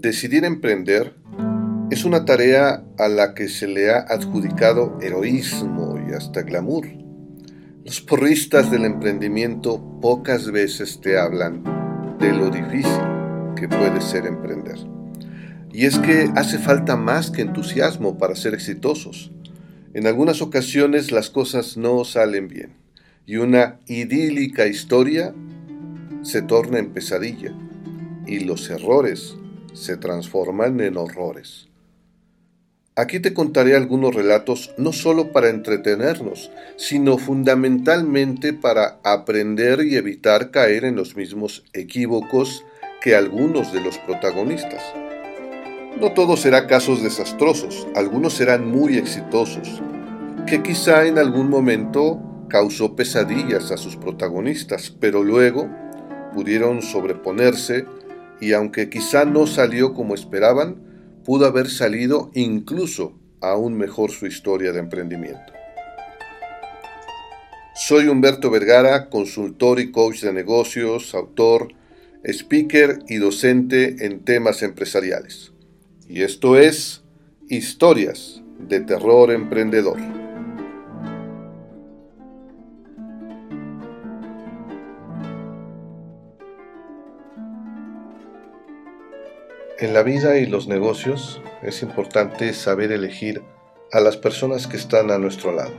[0.00, 1.14] Decidir emprender
[1.90, 6.86] es una tarea a la que se le ha adjudicado heroísmo y hasta glamour.
[7.82, 11.64] Los porristas del emprendimiento pocas veces te hablan
[12.18, 13.00] de lo difícil
[13.56, 14.76] que puede ser emprender.
[15.72, 19.32] Y es que hace falta más que entusiasmo para ser exitosos.
[19.94, 22.74] En algunas ocasiones las cosas no salen bien
[23.24, 25.34] y una idílica historia
[26.20, 27.54] se torna en pesadilla
[28.26, 29.36] y los errores
[29.76, 31.68] se transforman en horrores.
[32.98, 40.50] Aquí te contaré algunos relatos no solo para entretenernos, sino fundamentalmente para aprender y evitar
[40.50, 42.64] caer en los mismos equívocos
[43.02, 44.82] que algunos de los protagonistas.
[46.00, 49.82] No todo será casos desastrosos, algunos serán muy exitosos,
[50.46, 55.68] que quizá en algún momento causó pesadillas a sus protagonistas, pero luego
[56.32, 57.84] pudieron sobreponerse
[58.40, 64.72] y aunque quizá no salió como esperaban, pudo haber salido incluso aún mejor su historia
[64.72, 65.52] de emprendimiento.
[67.74, 71.74] Soy Humberto Vergara, consultor y coach de negocios, autor,
[72.24, 75.52] speaker y docente en temas empresariales.
[76.08, 77.02] Y esto es
[77.48, 80.15] Historias de Terror Emprendedor.
[89.78, 93.42] En la vida y los negocios es importante saber elegir
[93.92, 95.74] a las personas que están a nuestro lado.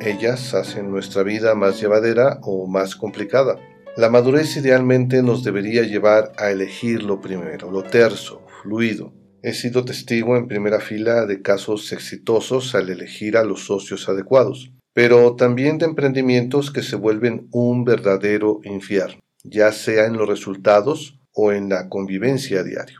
[0.00, 3.56] Ellas hacen nuestra vida más llevadera o más complicada.
[3.96, 9.12] La madurez idealmente nos debería llevar a elegir lo primero, lo terso, fluido.
[9.42, 14.70] He sido testigo en primera fila de casos exitosos al elegir a los socios adecuados,
[14.94, 21.18] pero también de emprendimientos que se vuelven un verdadero infierno, ya sea en los resultados
[21.32, 22.99] o en la convivencia diaria.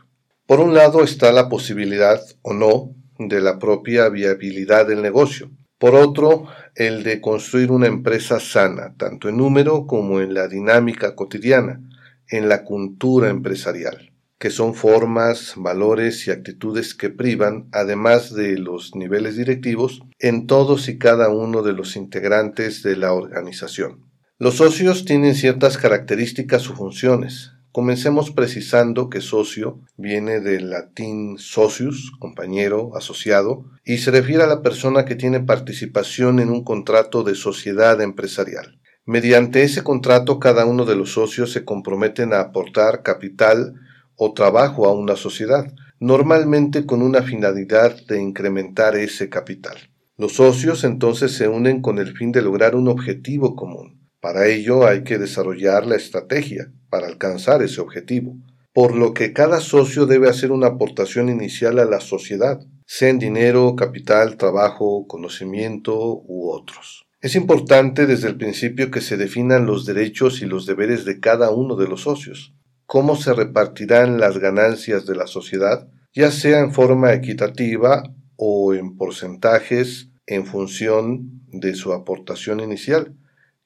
[0.51, 5.49] Por un lado está la posibilidad o no de la propia viabilidad del negocio.
[5.77, 6.45] Por otro,
[6.75, 11.79] el de construir una empresa sana, tanto en número como en la dinámica cotidiana,
[12.27, 18.93] en la cultura empresarial, que son formas, valores y actitudes que privan, además de los
[18.93, 24.03] niveles directivos, en todos y cada uno de los integrantes de la organización.
[24.37, 32.11] Los socios tienen ciertas características o funciones, Comencemos precisando que socio viene del latín socius,
[32.19, 37.33] compañero, asociado, y se refiere a la persona que tiene participación en un contrato de
[37.33, 38.81] sociedad empresarial.
[39.05, 43.75] Mediante ese contrato cada uno de los socios se comprometen a aportar capital
[44.17, 45.65] o trabajo a una sociedad,
[45.97, 49.77] normalmente con una finalidad de incrementar ese capital.
[50.17, 54.00] Los socios entonces se unen con el fin de lograr un objetivo común.
[54.21, 58.37] Para ello hay que desarrollar la estrategia, para alcanzar ese objetivo,
[58.71, 63.17] por lo que cada socio debe hacer una aportación inicial a la sociedad, sea en
[63.17, 67.05] dinero, capital, trabajo, conocimiento u otros.
[67.19, 71.49] Es importante desde el principio que se definan los derechos y los deberes de cada
[71.49, 72.53] uno de los socios,
[72.85, 78.03] cómo se repartirán las ganancias de la sociedad, ya sea en forma equitativa
[78.35, 83.15] o en porcentajes en función de su aportación inicial,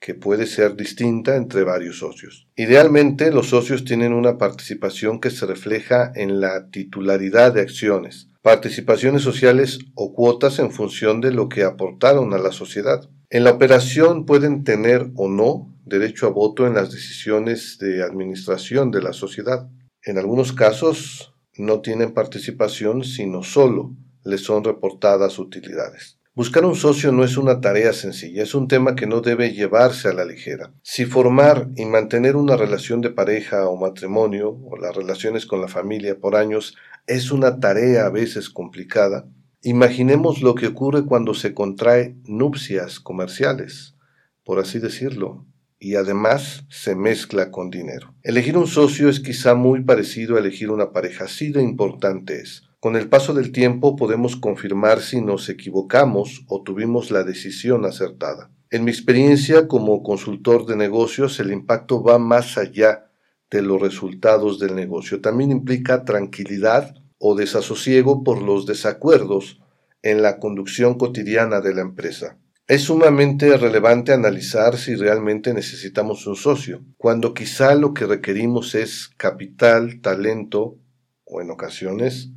[0.05, 2.47] que puede ser distinta entre varios socios.
[2.55, 9.23] Idealmente, los socios tienen una participación que se refleja en la titularidad de acciones, participaciones
[9.23, 13.09] sociales o cuotas en función de lo que aportaron a la sociedad.
[13.31, 18.91] En la operación pueden tener o no derecho a voto en las decisiones de administración
[18.91, 19.67] de la sociedad.
[20.03, 26.19] En algunos casos no tienen participación, sino solo les son reportadas utilidades.
[26.35, 30.09] Buscar un socio no es una tarea sencilla, es un tema que no debe llevarse
[30.09, 30.73] a la ligera.
[30.81, 35.69] Si formar y mantener una relación de pareja o matrimonio o las relaciones con la
[35.69, 36.75] familia por años
[37.07, 39.29] es una tarea a veces complicada,
[39.61, 43.95] imaginemos lo que ocurre cuando se contrae nupcias comerciales,
[44.43, 45.45] por así decirlo,
[45.79, 48.13] y además se mezcla con dinero.
[48.23, 52.63] Elegir un socio es quizá muy parecido a elegir una pareja, así de importante es.
[52.85, 58.51] Con el paso del tiempo podemos confirmar si nos equivocamos o tuvimos la decisión acertada.
[58.69, 63.09] En mi experiencia como consultor de negocios, el impacto va más allá
[63.49, 65.19] de los resultados del negocio.
[65.19, 69.59] También implica tranquilidad o desasosiego por los desacuerdos
[70.03, 72.37] en la conducción cotidiana de la empresa.
[72.67, 79.09] Es sumamente relevante analizar si realmente necesitamos un socio, cuando quizá lo que requerimos es
[79.17, 80.77] capital, talento
[81.23, 82.29] o en ocasiones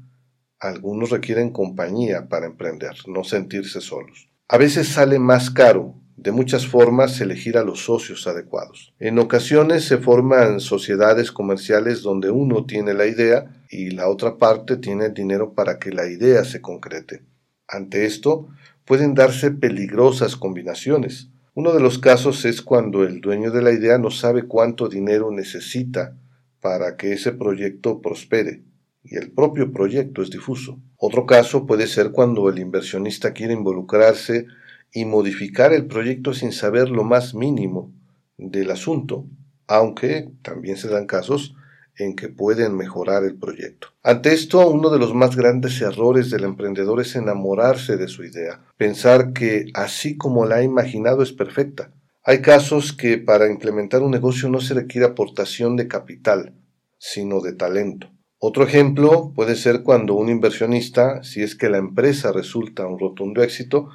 [0.60, 4.28] algunos requieren compañía para emprender, no sentirse solos.
[4.48, 8.92] A veces sale más caro, de muchas formas, elegir a los socios adecuados.
[8.98, 14.76] En ocasiones se forman sociedades comerciales donde uno tiene la idea y la otra parte
[14.78, 17.22] tiene el dinero para que la idea se concrete.
[17.68, 18.48] Ante esto,
[18.84, 21.28] pueden darse peligrosas combinaciones.
[21.54, 25.30] Uno de los casos es cuando el dueño de la idea no sabe cuánto dinero
[25.30, 26.16] necesita
[26.60, 28.62] para que ese proyecto prospere
[29.10, 30.78] y el propio proyecto es difuso.
[30.96, 34.46] Otro caso puede ser cuando el inversionista quiere involucrarse
[34.92, 37.92] y modificar el proyecto sin saber lo más mínimo
[38.36, 39.26] del asunto,
[39.66, 41.54] aunque también se dan casos
[41.96, 43.88] en que pueden mejorar el proyecto.
[44.02, 48.60] Ante esto, uno de los más grandes errores del emprendedor es enamorarse de su idea,
[48.76, 51.92] pensar que así como la ha imaginado es perfecta.
[52.22, 56.54] Hay casos que para implementar un negocio no se requiere aportación de capital,
[56.98, 58.10] sino de talento.
[58.40, 63.42] Otro ejemplo puede ser cuando un inversionista, si es que la empresa resulta un rotundo
[63.42, 63.88] éxito,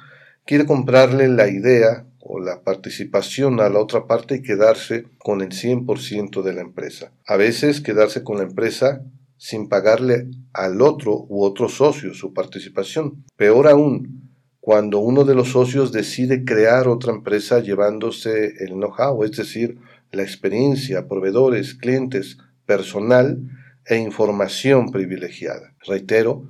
[0.44, 5.48] quiere comprarle la idea o la participación a la otra parte y quedarse con el
[5.48, 7.12] 100% de la empresa.
[7.26, 9.02] A veces quedarse con la empresa
[9.38, 13.24] sin pagarle al otro u otro socio su participación.
[13.36, 14.30] Peor aún,
[14.60, 19.78] cuando uno de los socios decide crear otra empresa llevándose el know-how, es decir,
[20.12, 23.38] la experiencia, proveedores, clientes, personal,
[23.86, 25.74] e información privilegiada.
[25.86, 26.44] Reitero,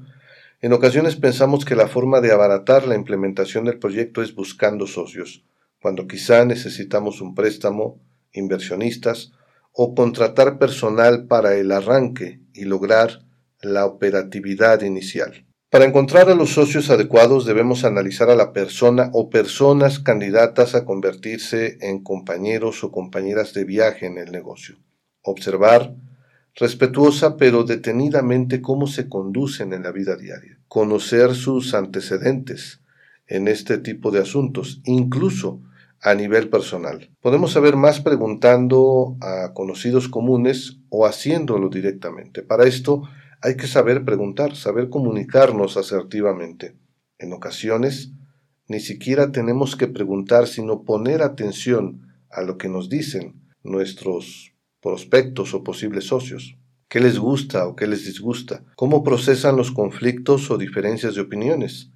[0.61, 5.45] en ocasiones pensamos que la forma de abaratar la implementación del proyecto es buscando socios,
[5.81, 8.01] cuando quizá necesitamos un préstamo,
[8.33, 9.33] inversionistas
[9.73, 13.21] o contratar personal para el arranque y lograr
[13.61, 15.45] la operatividad inicial.
[15.69, 20.85] Para encontrar a los socios adecuados debemos analizar a la persona o personas candidatas a
[20.85, 24.77] convertirse en compañeros o compañeras de viaje en el negocio.
[25.23, 25.93] Observar
[26.55, 32.81] respetuosa pero detenidamente cómo se conducen en la vida diaria, conocer sus antecedentes
[33.27, 35.63] en este tipo de asuntos, incluso
[36.01, 37.11] a nivel personal.
[37.21, 42.43] Podemos saber más preguntando a conocidos comunes o haciéndolo directamente.
[42.43, 43.03] Para esto
[43.41, 46.77] hay que saber preguntar, saber comunicarnos asertivamente.
[47.19, 48.13] En ocasiones,
[48.69, 54.54] ni siquiera tenemos que preguntar, sino poner atención a lo que nos dicen nuestros
[54.85, 56.59] prospectos o posibles socios.
[56.91, 58.63] ¿Qué les gusta o qué les disgusta?
[58.77, 61.91] ¿Cómo procesan los conflictos o diferencias de opiniones?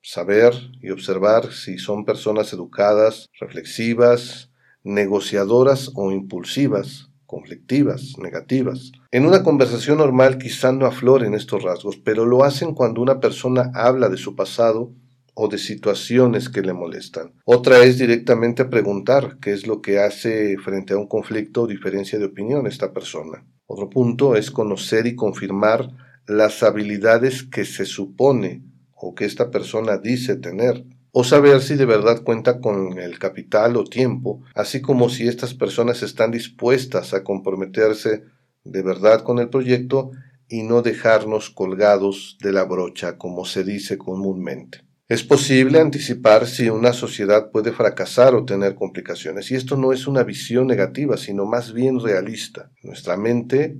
[0.00, 4.52] Saber y observar si son personas educadas, reflexivas,
[4.84, 8.92] negociadoras o impulsivas, conflictivas, negativas.
[9.10, 13.72] En una conversación normal quizá no afloren estos rasgos, pero lo hacen cuando una persona
[13.74, 14.92] habla de su pasado
[15.34, 17.32] o de situaciones que le molestan.
[17.44, 22.18] Otra es directamente preguntar qué es lo que hace frente a un conflicto o diferencia
[22.18, 23.44] de opinión esta persona.
[23.66, 25.88] Otro punto es conocer y confirmar
[26.26, 28.62] las habilidades que se supone
[28.94, 33.76] o que esta persona dice tener, o saber si de verdad cuenta con el capital
[33.76, 38.24] o tiempo, así como si estas personas están dispuestas a comprometerse
[38.64, 40.12] de verdad con el proyecto
[40.48, 44.89] y no dejarnos colgados de la brocha, como se dice comúnmente.
[45.10, 50.06] Es posible anticipar si una sociedad puede fracasar o tener complicaciones, y esto no es
[50.06, 52.70] una visión negativa, sino más bien realista.
[52.80, 53.76] En nuestra mente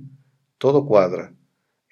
[0.57, 1.33] todo cuadra.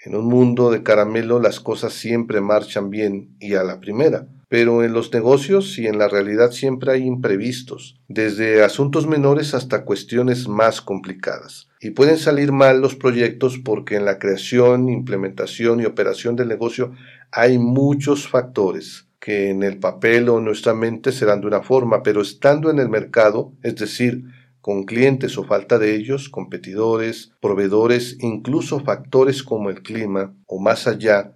[0.04, 4.84] En un mundo de caramelo las cosas siempre marchan bien y a la primera, pero
[4.84, 10.50] en los negocios y en la realidad siempre hay imprevistos, desde asuntos menores hasta cuestiones
[10.50, 11.70] más complicadas.
[11.80, 16.92] Y pueden salir mal los proyectos porque en la creación, implementación y operación del negocio
[17.32, 22.22] hay muchos factores que en el papel o nuestra mente serán de una forma, pero
[22.22, 24.24] estando en el mercado, es decir,
[24.62, 30.88] con clientes o falta de ellos, competidores, proveedores, incluso factores como el clima o más
[30.88, 31.34] allá,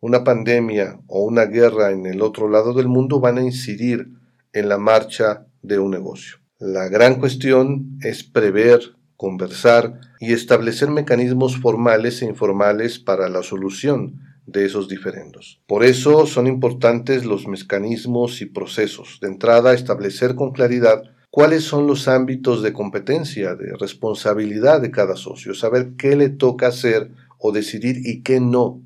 [0.00, 4.08] una pandemia o una guerra en el otro lado del mundo van a incidir
[4.52, 6.38] en la marcha de un negocio.
[6.58, 8.80] La gran cuestión es prever,
[9.16, 15.60] conversar y establecer mecanismos formales e informales para la solución de esos diferendos.
[15.66, 19.18] Por eso son importantes los mecanismos y procesos.
[19.20, 25.16] De entrada, establecer con claridad cuáles son los ámbitos de competencia, de responsabilidad de cada
[25.16, 28.82] socio, saber qué le toca hacer o decidir y qué no,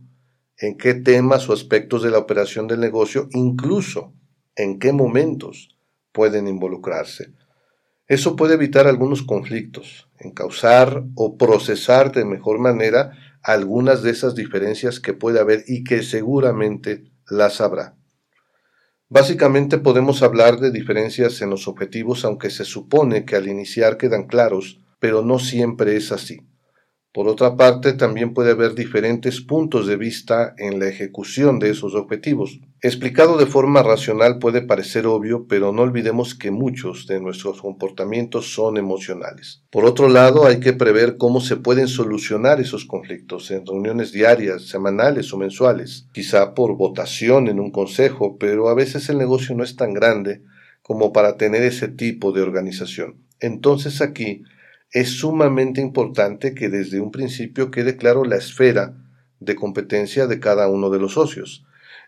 [0.59, 4.13] en qué temas o aspectos de la operación del negocio, incluso
[4.55, 5.77] en qué momentos
[6.13, 7.33] pueden involucrarse.
[8.09, 13.13] Eso puede evitar algunos conflictos, encauzar o procesar de mejor manera
[13.47, 17.95] algunas de esas diferencias que puede haber y que seguramente las habrá.
[19.09, 24.27] Básicamente podemos hablar de diferencias en los objetivos, aunque se supone que al iniciar quedan
[24.27, 26.41] claros, pero no siempre es así.
[27.17, 31.95] Por otra parte, también puede haber diferentes puntos de vista en la ejecución de esos
[31.95, 32.61] objetivos.
[32.83, 38.53] Explicado de forma racional puede parecer obvio, pero no olvidemos que muchos de nuestros comportamientos
[38.53, 39.63] son emocionales.
[39.71, 44.67] Por otro lado, hay que prever cómo se pueden solucionar esos conflictos en reuniones diarias,
[44.67, 49.65] semanales o mensuales, quizá por votación en un consejo, pero a veces el negocio no
[49.65, 50.43] es tan grande
[50.83, 53.25] como para tener ese tipo de organización.
[53.41, 54.43] Entonces aquí
[54.93, 58.97] es sumamente importante que desde un principio quede claro la esfera
[59.41, 61.65] de competencia de cada uno de los socios,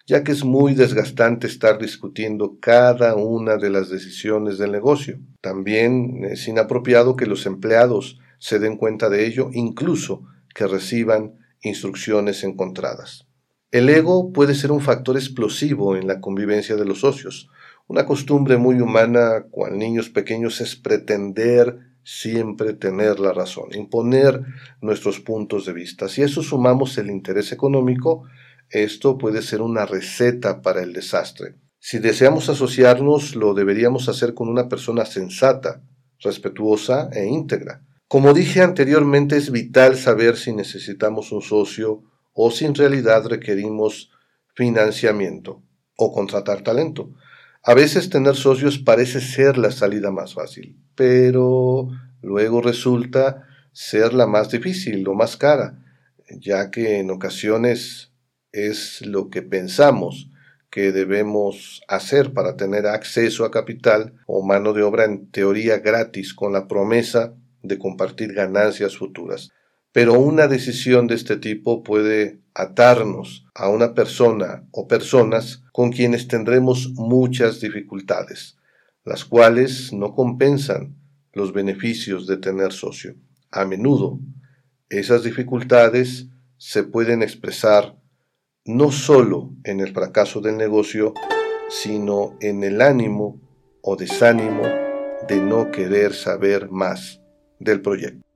[0.06, 5.18] ya que es muy desgastante estar discutiendo cada una de las decisiones del negocio.
[5.40, 12.44] También es inapropiado que los empleados se den cuenta de ello, incluso que reciban instrucciones
[12.44, 13.26] encontradas.
[13.70, 17.50] El ego puede ser un factor explosivo en la convivencia de los socios.
[17.86, 24.42] Una costumbre muy humana cual niños pequeños es pretender siempre tener la razón, imponer
[24.80, 26.08] nuestros puntos de vista.
[26.08, 28.24] Si eso sumamos el interés económico,
[28.70, 31.56] esto puede ser una receta para el desastre.
[31.78, 35.82] Si deseamos asociarnos, lo deberíamos hacer con una persona sensata,
[36.20, 37.84] respetuosa e íntegra.
[38.08, 44.10] Como dije anteriormente, es vital saber si necesitamos un socio o si en realidad requerimos
[44.54, 45.62] financiamiento
[45.94, 47.10] o contratar talento.
[47.68, 51.90] A veces tener socios parece ser la salida más fácil, pero
[52.22, 55.78] luego resulta ser la más difícil o más cara,
[56.30, 58.10] ya que en ocasiones
[58.52, 60.30] es lo que pensamos
[60.70, 66.32] que debemos hacer para tener acceso a capital o mano de obra en teoría gratis
[66.32, 69.50] con la promesa de compartir ganancias futuras.
[69.92, 76.28] Pero una decisión de este tipo puede atarnos a una persona o personas con quienes
[76.28, 78.58] tendremos muchas dificultades,
[79.04, 80.96] las cuales no compensan
[81.32, 83.14] los beneficios de tener socio.
[83.50, 84.20] A menudo,
[84.90, 86.26] esas dificultades
[86.58, 87.96] se pueden expresar
[88.64, 91.14] no solo en el fracaso del negocio,
[91.70, 93.40] sino en el ánimo
[93.82, 94.62] o desánimo
[95.28, 97.20] de no querer saber más
[97.58, 98.27] del proyecto.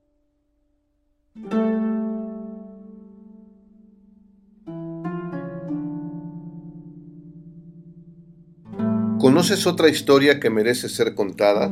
[9.23, 11.71] ¿Conoces otra historia que merece ser contada?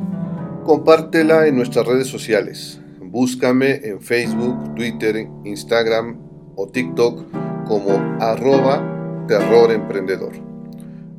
[0.63, 2.82] Compártela en nuestras redes sociales.
[3.01, 6.18] Búscame en Facebook, Twitter, Instagram
[6.56, 7.25] o TikTok
[7.68, 10.32] como arroba terroremprendedor.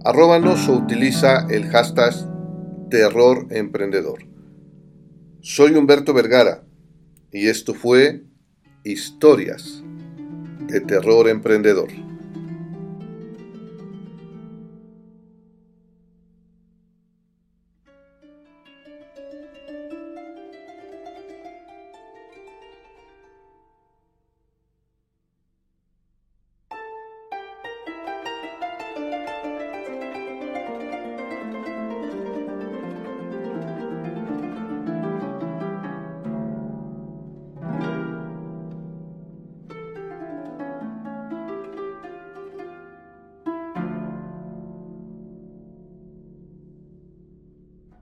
[0.05, 2.15] Arróbanos o utiliza el hashtag
[2.91, 4.25] terroremprendedor.
[5.43, 6.65] Soy Humberto Vergara
[7.31, 8.25] y esto fue
[8.85, 9.81] Historias
[10.67, 11.89] de Terror Emprendedor.